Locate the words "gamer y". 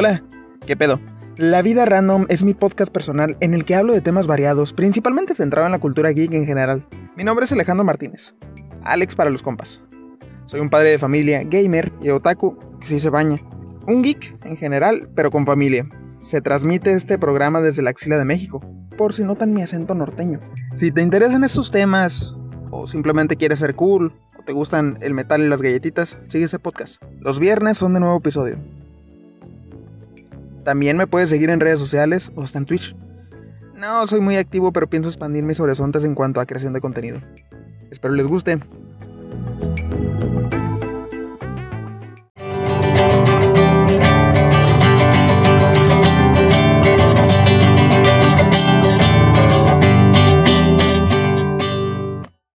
11.42-12.10